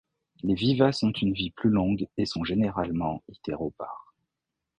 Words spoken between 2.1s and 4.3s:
et sont généralement itéropares.